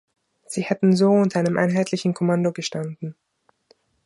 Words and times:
Sie 0.47 0.63
hätten 0.63 0.95
so 0.95 1.11
unter 1.11 1.39
einem 1.39 1.59
einheitlichen 1.59 2.15
Kommando 2.15 2.51
gestanden. 2.51 3.13